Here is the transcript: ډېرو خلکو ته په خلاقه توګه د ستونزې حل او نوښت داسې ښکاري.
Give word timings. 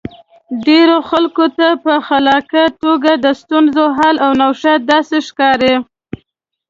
ډېرو 0.67 0.97
خلکو 1.09 1.45
ته 1.57 1.67
په 1.85 1.93
خلاقه 2.07 2.63
توګه 2.83 3.11
د 3.23 3.25
ستونزې 3.41 3.85
حل 3.97 4.15
او 4.25 4.31
نوښت 4.41 4.79
داسې 4.91 5.17
ښکاري. 5.27 5.73